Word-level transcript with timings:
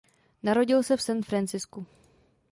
Narodil 0.43 0.83
se 0.83 0.97
v 0.97 1.01
San 1.01 1.21
Franciscu. 1.21 1.85